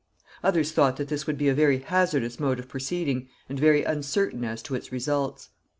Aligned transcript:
Others 0.43 0.71
thought 0.71 0.97
that 0.97 1.09
this 1.09 1.27
would 1.27 1.37
be 1.37 1.47
a 1.47 1.53
very 1.53 1.77
hazardous 1.77 2.39
mode 2.39 2.57
of 2.57 2.67
proceeding, 2.67 3.29
and 3.47 3.59
very 3.59 3.83
uncertain 3.83 4.43
as 4.43 4.63
to 4.63 4.73
its 4.73 4.91
results. 4.91 5.49